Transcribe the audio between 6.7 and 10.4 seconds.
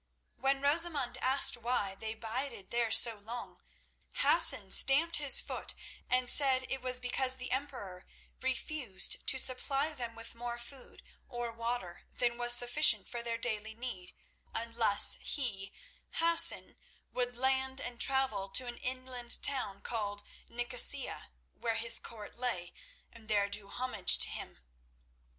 it was because the Emperor refused to supply them with